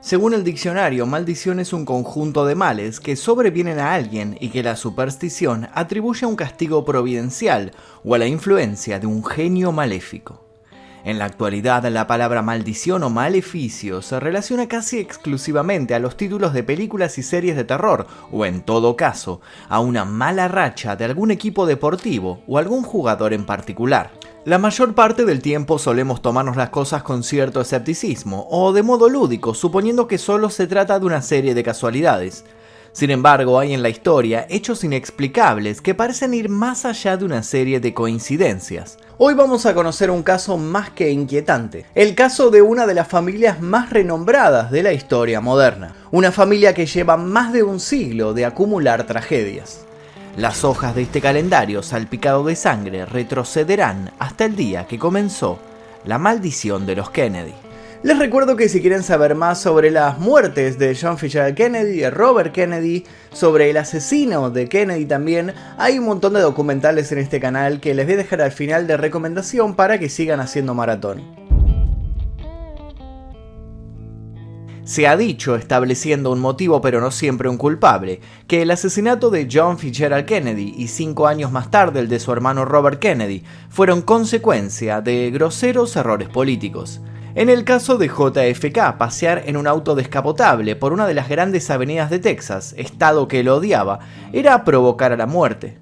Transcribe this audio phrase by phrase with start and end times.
[0.00, 4.62] Según el diccionario, maldición es un conjunto de males que sobrevienen a alguien y que
[4.62, 7.72] la superstición atribuye a un castigo providencial
[8.04, 10.44] o a la influencia de un genio maléfico.
[11.04, 16.52] En la actualidad, la palabra maldición o maleficio se relaciona casi exclusivamente a los títulos
[16.52, 21.06] de películas y series de terror, o en todo caso, a una mala racha de
[21.06, 24.12] algún equipo deportivo o algún jugador en particular.
[24.44, 29.08] La mayor parte del tiempo solemos tomarnos las cosas con cierto escepticismo o de modo
[29.08, 32.44] lúdico, suponiendo que solo se trata de una serie de casualidades.
[32.92, 37.42] Sin embargo, hay en la historia hechos inexplicables que parecen ir más allá de una
[37.42, 38.98] serie de coincidencias.
[39.18, 43.08] Hoy vamos a conocer un caso más que inquietante, el caso de una de las
[43.08, 48.32] familias más renombradas de la historia moderna, una familia que lleva más de un siglo
[48.34, 49.87] de acumular tragedias.
[50.38, 55.58] Las hojas de este calendario salpicado de sangre retrocederán hasta el día que comenzó
[56.04, 57.54] la maldición de los Kennedy.
[58.04, 62.52] Les recuerdo que si quieren saber más sobre las muertes de John Fitzgerald Kennedy, Robert
[62.52, 67.80] Kennedy, sobre el asesino de Kennedy también, hay un montón de documentales en este canal
[67.80, 71.37] que les voy a dejar al final de recomendación para que sigan haciendo maratón.
[74.88, 79.46] Se ha dicho, estableciendo un motivo pero no siempre un culpable, que el asesinato de
[79.52, 84.00] John Fitzgerald Kennedy y cinco años más tarde el de su hermano Robert Kennedy fueron
[84.00, 87.02] consecuencia de groseros errores políticos.
[87.34, 91.68] En el caso de JFK, pasear en un auto descapotable por una de las grandes
[91.68, 93.98] avenidas de Texas, estado que lo odiaba,
[94.32, 95.80] era provocar a la muerte.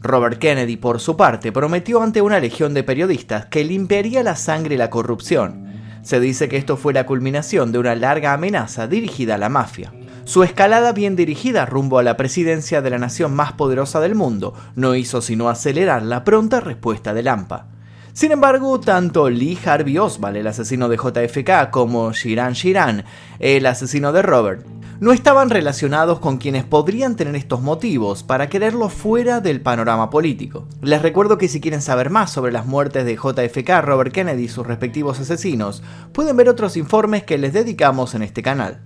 [0.00, 4.76] Robert Kennedy, por su parte, prometió ante una legión de periodistas que limpiaría la sangre
[4.76, 5.75] y la corrupción.
[6.06, 9.92] Se dice que esto fue la culminación de una larga amenaza dirigida a la mafia.
[10.22, 14.54] Su escalada bien dirigida rumbo a la presidencia de la nación más poderosa del mundo
[14.76, 17.66] no hizo sino acelerar la pronta respuesta de Lampa.
[18.12, 23.04] Sin embargo, tanto Lee Harvey Oswald, el asesino de JFK, como Shiran Shiran,
[23.40, 24.64] el asesino de Robert,
[25.00, 30.66] no estaban relacionados con quienes podrían tener estos motivos para quererlo fuera del panorama político.
[30.80, 34.48] Les recuerdo que si quieren saber más sobre las muertes de JFK, Robert Kennedy y
[34.48, 38.80] sus respectivos asesinos, pueden ver otros informes que les dedicamos en este canal.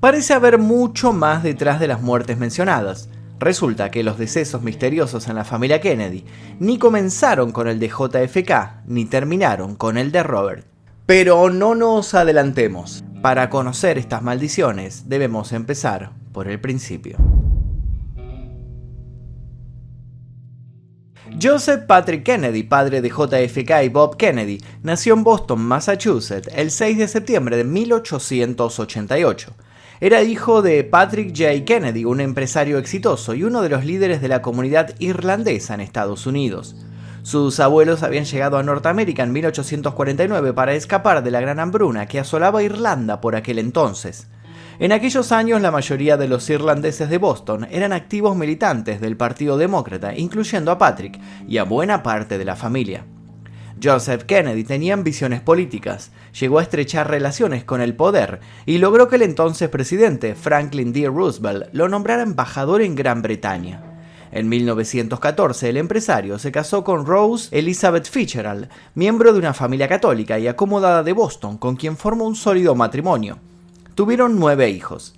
[0.00, 3.08] Parece haber mucho más detrás de las muertes mencionadas.
[3.40, 6.24] Resulta que los decesos misteriosos en la familia Kennedy
[6.60, 10.77] ni comenzaron con el de JFK ni terminaron con el de Robert.
[11.08, 13.02] Pero no nos adelantemos.
[13.22, 17.16] Para conocer estas maldiciones debemos empezar por el principio.
[21.42, 26.98] Joseph Patrick Kennedy, padre de JFK y Bob Kennedy, nació en Boston, Massachusetts, el 6
[26.98, 29.54] de septiembre de 1888.
[30.00, 31.64] Era hijo de Patrick J.
[31.64, 36.26] Kennedy, un empresario exitoso y uno de los líderes de la comunidad irlandesa en Estados
[36.26, 36.76] Unidos.
[37.28, 42.18] Sus abuelos habían llegado a Norteamérica en 1849 para escapar de la gran hambruna que
[42.18, 44.28] asolaba Irlanda por aquel entonces.
[44.78, 49.58] En aquellos años la mayoría de los irlandeses de Boston eran activos militantes del Partido
[49.58, 53.04] Demócrata, incluyendo a Patrick y a buena parte de la familia.
[53.82, 59.16] Joseph Kennedy tenía ambiciones políticas, llegó a estrechar relaciones con el poder y logró que
[59.16, 61.04] el entonces presidente Franklin D.
[61.08, 63.87] Roosevelt lo nombrara embajador en Gran Bretaña.
[64.30, 70.38] En 1914 el empresario se casó con Rose Elizabeth Fitzgerald, miembro de una familia católica
[70.38, 73.38] y acomodada de Boston, con quien formó un sólido matrimonio.
[73.94, 75.14] Tuvieron nueve hijos.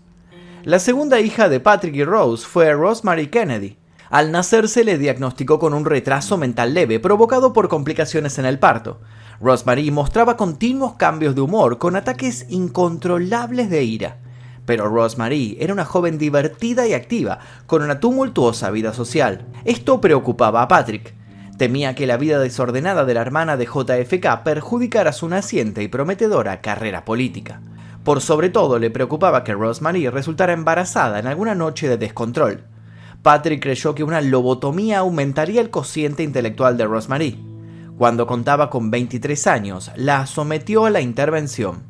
[0.64, 3.76] La segunda hija de Patrick y Rose fue Rosemary Kennedy,
[4.10, 8.58] al nacer se le diagnosticó con un retraso mental leve provocado por complicaciones en el
[8.58, 9.00] parto.
[9.40, 14.18] Rosemary mostraba continuos cambios de humor con ataques incontrolables de ira.
[14.70, 19.44] Pero Rosemary era una joven divertida y activa, con una tumultuosa vida social.
[19.64, 21.12] Esto preocupaba a Patrick.
[21.58, 26.60] Temía que la vida desordenada de la hermana de JFK perjudicara su naciente y prometedora
[26.60, 27.60] carrera política.
[28.04, 32.62] Por sobre todo le preocupaba que Rosemary resultara embarazada en alguna noche de descontrol.
[33.24, 37.44] Patrick creyó que una lobotomía aumentaría el cociente intelectual de Rosemary.
[37.98, 41.89] Cuando contaba con 23 años, la sometió a la intervención,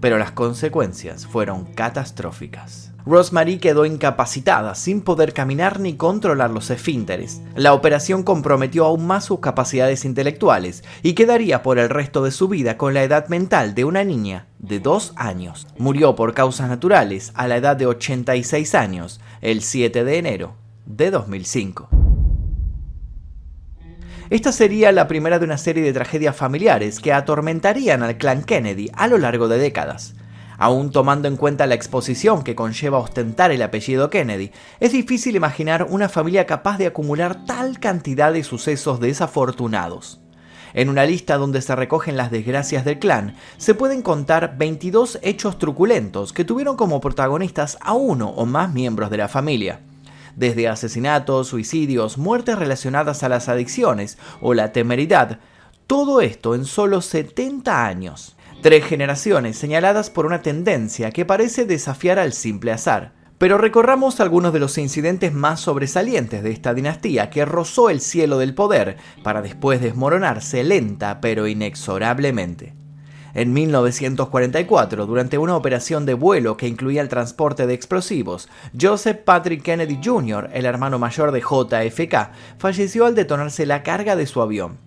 [0.00, 2.92] pero las consecuencias fueron catastróficas.
[3.06, 7.40] Rosemary quedó incapacitada, sin poder caminar ni controlar los esfínteres.
[7.54, 12.48] La operación comprometió aún más sus capacidades intelectuales y quedaría por el resto de su
[12.48, 15.68] vida con la edad mental de una niña de dos años.
[15.78, 20.54] Murió por causas naturales a la edad de 86 años, el 7 de enero
[20.84, 22.05] de 2005.
[24.28, 28.90] Esta sería la primera de una serie de tragedias familiares que atormentarían al clan Kennedy
[28.94, 30.14] a lo largo de décadas.
[30.58, 34.50] Aún tomando en cuenta la exposición que conlleva ostentar el apellido Kennedy,
[34.80, 40.20] es difícil imaginar una familia capaz de acumular tal cantidad de sucesos desafortunados.
[40.74, 45.56] En una lista donde se recogen las desgracias del clan, se pueden contar 22 hechos
[45.56, 49.82] truculentos que tuvieron como protagonistas a uno o más miembros de la familia.
[50.36, 55.40] Desde asesinatos, suicidios, muertes relacionadas a las adicciones o la temeridad,
[55.86, 58.36] todo esto en solo 70 años.
[58.60, 63.14] Tres generaciones señaladas por una tendencia que parece desafiar al simple azar.
[63.38, 68.38] Pero recorramos algunos de los incidentes más sobresalientes de esta dinastía que rozó el cielo
[68.38, 72.85] del poder para después desmoronarse lenta pero inexorablemente.
[73.36, 78.48] En 1944, durante una operación de vuelo que incluía el transporte de explosivos,
[78.80, 84.26] Joseph Patrick Kennedy Jr., el hermano mayor de JFK, falleció al detonarse la carga de
[84.26, 84.78] su avión.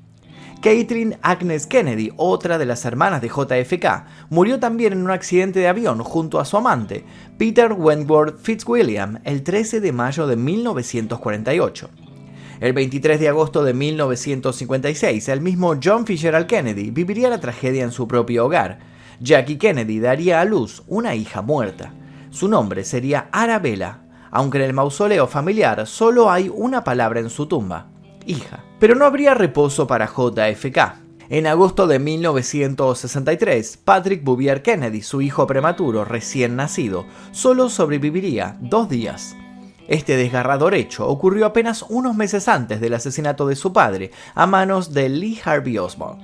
[0.63, 5.67] Catherine Agnes Kennedy, otra de las hermanas de JFK, murió también en un accidente de
[5.67, 7.05] avión junto a su amante,
[7.37, 12.08] Peter Wentworth Fitzwilliam, el 13 de mayo de 1948.
[12.59, 17.93] El 23 de agosto de 1956, el mismo John Fitzgerald Kennedy viviría la tragedia en
[17.93, 18.79] su propio hogar.
[19.21, 21.93] Jackie Kennedy daría a luz una hija muerta.
[22.31, 27.45] Su nombre sería Arabella, aunque en el mausoleo familiar solo hay una palabra en su
[27.45, 27.91] tumba,
[28.25, 28.65] hija.
[28.77, 30.77] Pero no habría reposo para JFK.
[31.29, 38.89] En agosto de 1963, Patrick Bouvier Kennedy, su hijo prematuro recién nacido, solo sobreviviría dos
[38.89, 39.37] días.
[39.89, 44.93] Este desgarrador hecho ocurrió apenas unos meses antes del asesinato de su padre a manos
[44.93, 46.21] de Lee Harvey Oswald.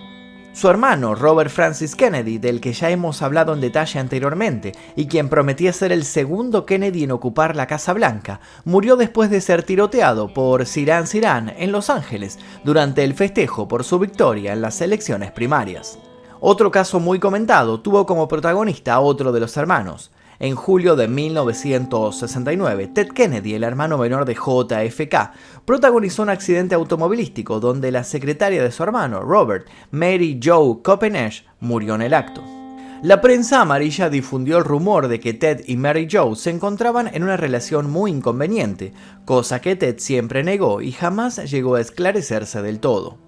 [0.54, 5.30] Su hermano, Robert Francis Kennedy, del que ya hemos hablado en detalle anteriormente, y quien
[5.30, 10.32] prometía ser el segundo Kennedy en ocupar la Casa Blanca, murió después de ser tiroteado
[10.32, 15.32] por Sirhan Sirhan en Los Ángeles durante el festejo por su victoria en las elecciones
[15.32, 15.98] primarias.
[16.40, 21.08] Otro caso muy comentado tuvo como protagonista a otro de los hermanos, en julio de
[21.08, 25.32] 1969, Ted Kennedy, el hermano menor de JFK,
[25.66, 31.96] protagonizó un accidente automovilístico donde la secretaria de su hermano, Robert, Mary Joe Copenhague, murió
[31.96, 32.44] en el acto.
[33.02, 37.24] La prensa amarilla difundió el rumor de que Ted y Mary Joe se encontraban en
[37.24, 38.94] una relación muy inconveniente,
[39.26, 43.25] cosa que Ted siempre negó y jamás llegó a esclarecerse del todo.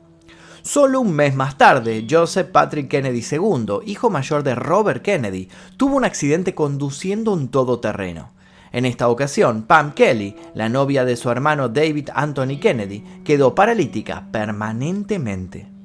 [0.61, 5.95] Solo un mes más tarde, Joseph Patrick Kennedy II, hijo mayor de Robert Kennedy, tuvo
[5.97, 8.31] un accidente conduciendo un todoterreno.
[8.71, 14.27] En esta ocasión, Pam Kelly, la novia de su hermano David Anthony Kennedy, quedó paralítica
[14.31, 15.76] permanentemente.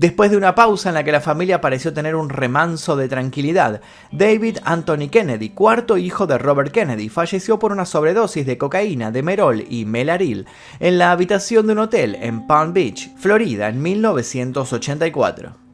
[0.00, 3.82] Después de una pausa en la que la familia pareció tener un remanso de tranquilidad,
[4.10, 9.22] David Anthony Kennedy, cuarto hijo de Robert Kennedy, falleció por una sobredosis de cocaína, de
[9.22, 10.46] merol y melaril
[10.78, 15.69] en la habitación de un hotel en Palm Beach, Florida, en 1984.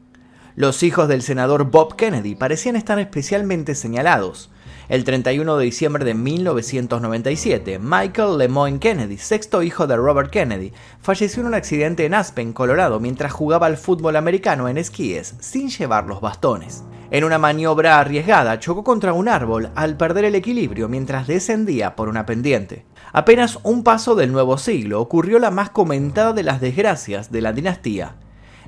[0.57, 4.49] Los hijos del senador Bob Kennedy parecían estar especialmente señalados.
[4.89, 11.41] El 31 de diciembre de 1997, Michael Lemoyne Kennedy, sexto hijo de Robert Kennedy, falleció
[11.41, 16.07] en un accidente en Aspen, Colorado, mientras jugaba al fútbol americano en esquíes, sin llevar
[16.07, 16.83] los bastones.
[17.11, 22.09] En una maniobra arriesgada, chocó contra un árbol al perder el equilibrio mientras descendía por
[22.09, 22.83] una pendiente.
[23.13, 27.53] Apenas un paso del nuevo siglo ocurrió la más comentada de las desgracias de la
[27.53, 28.15] dinastía,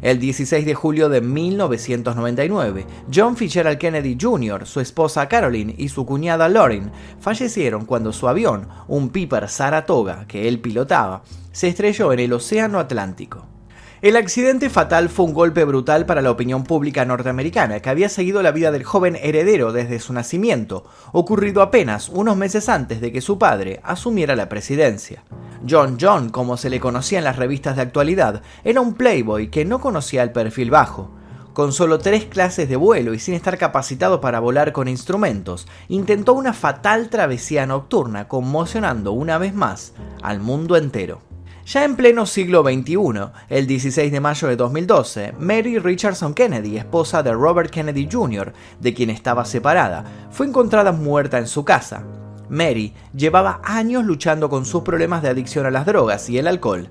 [0.01, 6.05] el 16 de julio de 1999, John Fitzgerald Kennedy Jr., su esposa Caroline y su
[6.05, 12.19] cuñada Lauren fallecieron cuando su avión, un Piper Saratoga que él pilotaba, se estrelló en
[12.19, 13.58] el Océano Atlántico.
[14.01, 18.41] El accidente fatal fue un golpe brutal para la opinión pública norteamericana, que había seguido
[18.41, 23.19] la vida del joven heredero desde su nacimiento, ocurrido apenas unos meses antes de que
[23.19, 25.23] su padre asumiera la presidencia.
[25.69, 29.65] John John, como se le conocía en las revistas de actualidad, era un playboy que
[29.65, 31.11] no conocía el perfil bajo.
[31.51, 36.31] Con solo tres clases de vuelo y sin estar capacitado para volar con instrumentos, intentó
[36.35, 39.91] una fatal travesía nocturna, conmocionando una vez más
[40.21, 41.28] al mundo entero.
[41.69, 47.21] Ya en pleno siglo XXI, el 16 de mayo de 2012, Mary Richardson Kennedy, esposa
[47.21, 52.01] de Robert Kennedy Jr., de quien estaba separada, fue encontrada muerta en su casa.
[52.49, 56.89] Mary llevaba años luchando con sus problemas de adicción a las drogas y el alcohol.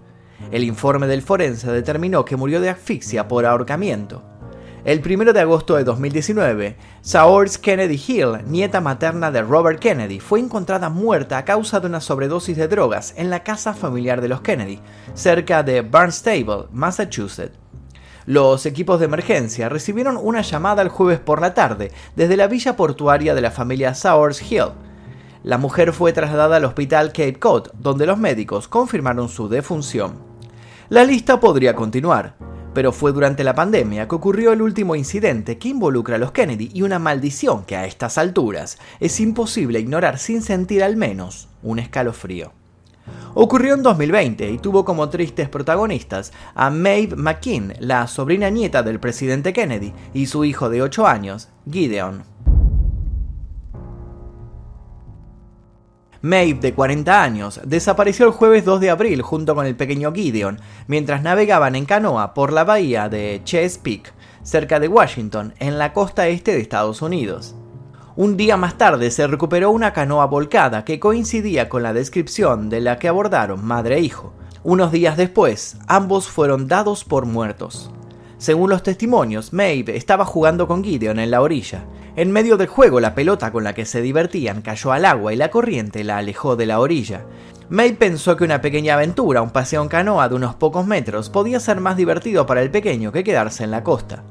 [0.52, 4.22] El informe del forense determinó que murió de asfixia por ahorcamiento.
[4.84, 10.38] El 1 de agosto de 2019, Saoirse Kennedy Hill, nieta materna de Robert Kennedy, fue
[10.38, 14.40] encontrada muerta a causa de una sobredosis de drogas en la casa familiar de los
[14.40, 14.80] Kennedy,
[15.14, 17.58] cerca de Barnstable, Massachusetts.
[18.24, 22.76] Los equipos de emergencia recibieron una llamada el jueves por la tarde desde la villa
[22.76, 24.72] portuaria de la familia Saoirse Hill.
[25.42, 30.18] La mujer fue trasladada al hospital Cape Cod, donde los médicos confirmaron su defunción.
[30.88, 32.36] La lista podría continuar
[32.74, 36.70] pero fue durante la pandemia que ocurrió el último incidente que involucra a los Kennedy
[36.72, 41.78] y una maldición que a estas alturas es imposible ignorar sin sentir al menos un
[41.78, 42.52] escalofrío.
[43.34, 49.00] Ocurrió en 2020 y tuvo como tristes protagonistas a Maeve McKean, la sobrina nieta del
[49.00, 52.24] presidente Kennedy, y su hijo de 8 años, Gideon.
[56.20, 60.58] Maeve, de 40 años, desapareció el jueves 2 de abril junto con el pequeño Gideon,
[60.88, 66.26] mientras navegaban en canoa por la bahía de Chesapeake, cerca de Washington, en la costa
[66.26, 67.54] este de Estados Unidos.
[68.16, 72.80] Un día más tarde se recuperó una canoa volcada que coincidía con la descripción de
[72.80, 74.32] la que abordaron madre e hijo.
[74.64, 77.92] Unos días después, ambos fueron dados por muertos.
[78.38, 81.84] Según los testimonios, Maeve estaba jugando con Gideon en la orilla.
[82.18, 85.36] En medio del juego, la pelota con la que se divertían cayó al agua y
[85.36, 87.24] la corriente la alejó de la orilla.
[87.68, 91.60] Maeve pensó que una pequeña aventura, un paseo en canoa de unos pocos metros, podía
[91.60, 94.24] ser más divertido para el pequeño que quedarse en la costa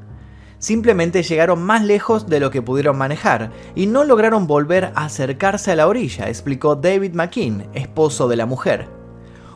[0.58, 5.70] simplemente llegaron más lejos de lo que pudieron manejar y no lograron volver a acercarse
[5.70, 8.97] a la orilla, explicó David McKean, esposo de la mujer.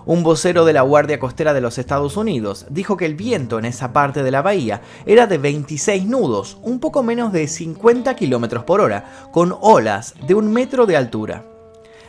[0.04, 3.64] Un vocero de la Guardia Costera de los Estados Unidos dijo que el viento en
[3.64, 8.64] esa parte de la bahía era de 26 nudos, un poco menos de 50 km
[8.64, 11.44] por hora, con olas de un metro de altura.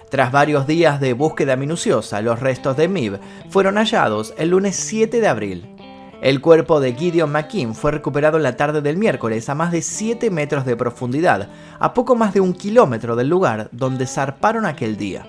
[0.10, 3.20] Tras varios días de búsqueda minuciosa, los restos de Mib
[3.50, 5.70] fueron hallados el lunes 7 de abril.
[6.24, 9.84] El cuerpo de Gideon McKean fue recuperado en la tarde del miércoles a más de
[9.84, 14.98] 7 metros de profundidad, a poco más de un kilómetro del lugar donde zarparon aquel
[14.98, 15.28] día.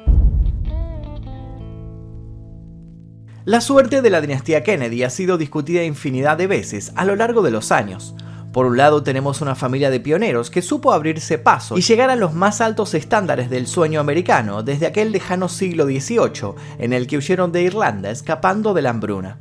[3.47, 7.43] La suerte de la dinastía Kennedy ha sido discutida infinidad de veces a lo largo
[7.43, 8.15] de los años.
[8.55, 12.17] Por un lado tenemos una familia de pioneros que supo abrirse paso y llegar a
[12.17, 17.19] los más altos estándares del sueño americano desde aquel lejano siglo XVIII en el que
[17.19, 19.41] huyeron de Irlanda escapando de la hambruna.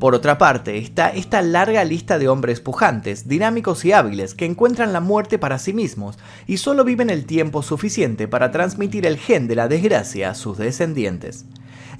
[0.00, 4.92] Por otra parte, está esta larga lista de hombres pujantes, dinámicos y hábiles que encuentran
[4.92, 6.18] la muerte para sí mismos
[6.48, 10.58] y solo viven el tiempo suficiente para transmitir el gen de la desgracia a sus
[10.58, 11.44] descendientes.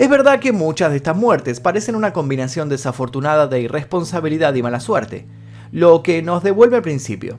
[0.01, 4.81] Es verdad que muchas de estas muertes parecen una combinación desafortunada de irresponsabilidad y mala
[4.81, 5.27] suerte,
[5.73, 7.39] lo que nos devuelve al principio.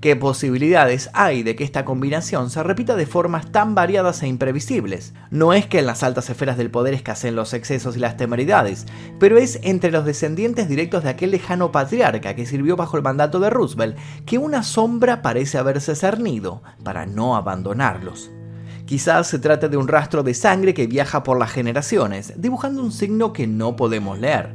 [0.00, 5.12] ¿Qué posibilidades hay de que esta combinación se repita de formas tan variadas e imprevisibles?
[5.30, 8.86] No es que en las altas esferas del poder escaseen los excesos y las temeridades,
[9.20, 13.38] pero es entre los descendientes directos de aquel lejano patriarca que sirvió bajo el mandato
[13.38, 18.30] de Roosevelt que una sombra parece haberse cernido para no abandonarlos.
[18.86, 22.92] Quizás se trate de un rastro de sangre que viaja por las generaciones, dibujando un
[22.92, 24.54] signo que no podemos leer.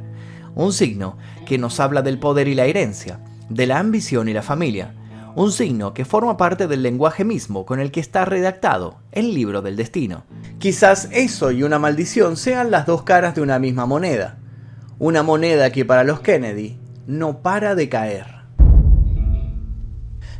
[0.54, 1.16] Un signo
[1.46, 4.94] que nos habla del poder y la herencia, de la ambición y la familia,
[5.34, 9.62] un signo que forma parte del lenguaje mismo con el que está redactado el libro
[9.62, 10.24] del destino.
[10.58, 14.38] Quizás eso y una maldición sean las dos caras de una misma moneda,
[14.98, 18.37] una moneda que para los Kennedy no para de caer.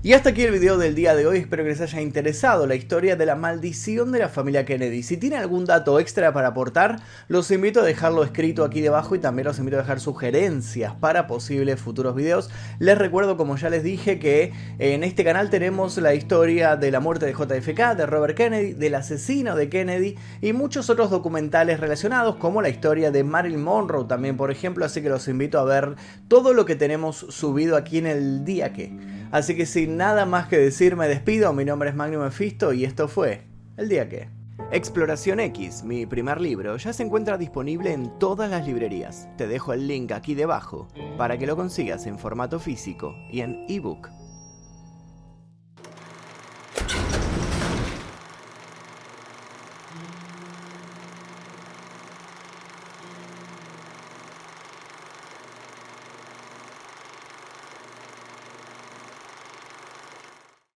[0.08, 2.76] Y hasta aquí el video del día de hoy, espero que les haya interesado la
[2.76, 5.02] historia de la maldición de la familia Kennedy.
[5.02, 9.18] Si tienen algún dato extra para aportar, los invito a dejarlo escrito aquí debajo y
[9.18, 12.48] también los invito a dejar sugerencias para posibles futuros videos.
[12.78, 17.00] Les recuerdo, como ya les dije, que en este canal tenemos la historia de la
[17.00, 22.36] muerte de JFK, de Robert Kennedy, del asesino de Kennedy y muchos otros documentales relacionados,
[22.36, 25.96] como la historia de Marilyn Monroe también, por ejemplo, así que los invito a ver
[26.28, 29.17] todo lo que tenemos subido aquí en el día que...
[29.30, 32.85] Así que sin nada más que decir me despido, mi nombre es Magnum Mephisto y
[32.85, 33.42] esto fue
[33.76, 34.28] El Día Que.
[34.70, 39.28] Exploración X, mi primer libro, ya se encuentra disponible en todas las librerías.
[39.37, 43.64] Te dejo el link aquí debajo para que lo consigas en formato físico y en
[43.68, 44.08] ebook.